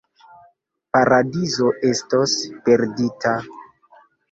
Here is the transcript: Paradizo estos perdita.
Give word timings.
Paradizo 0.97 1.61
estos 1.91 2.35
perdita. 2.71 3.37